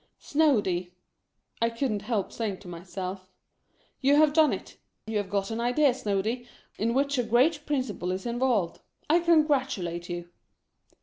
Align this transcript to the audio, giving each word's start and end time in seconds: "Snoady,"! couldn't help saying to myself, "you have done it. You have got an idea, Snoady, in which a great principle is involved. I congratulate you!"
"Snoady,"! 0.19 0.93
couldn't 1.77 2.01
help 2.01 2.31
saying 2.31 2.57
to 2.57 2.67
myself, 2.67 3.29
"you 4.01 4.15
have 4.15 4.33
done 4.33 4.51
it. 4.51 4.77
You 5.05 5.17
have 5.17 5.29
got 5.29 5.51
an 5.51 5.59
idea, 5.61 5.91
Snoady, 5.93 6.47
in 6.79 6.95
which 6.95 7.19
a 7.19 7.23
great 7.23 7.67
principle 7.67 8.11
is 8.11 8.25
involved. 8.25 8.79
I 9.11 9.19
congratulate 9.19 10.09
you!" 10.09 10.29